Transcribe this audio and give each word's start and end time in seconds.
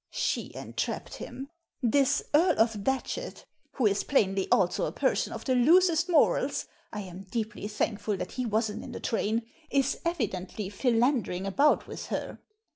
She 0.13 0.51
entrapped 0.55 1.17
him. 1.17 1.51
This 1.83 2.23
Earl 2.33 2.57
of 2.59 2.83
Datchet, 2.83 3.45
who 3.73 3.85
is 3.85 4.03
plainly 4.03 4.47
also 4.51 4.85
a 4.85 4.91
person 4.91 5.31
of 5.31 5.45
the 5.45 5.53
loosest 5.53 6.09
morals— 6.09 6.65
I 6.91 7.01
am 7.01 7.27
deeply 7.29 7.67
thankful 7.67 8.17
that 8.17 8.31
he 8.31 8.43
wasn't 8.47 8.83
in 8.83 8.93
the 8.93 8.99
train!— 8.99 9.43
is 9.69 9.99
evidently 10.03 10.69
philandering 10.69 11.45
about 11.45 11.85
with 11.85 12.07
her. 12.07 12.39